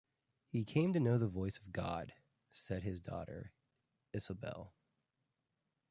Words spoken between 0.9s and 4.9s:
to know the voice of God"; said his daughter, Isobel.